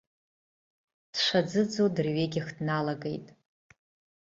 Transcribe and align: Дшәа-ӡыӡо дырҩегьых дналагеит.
Дшәа-ӡыӡо 1.13 1.85
дырҩегьых 1.95 2.47
дналагеит. 2.57 3.25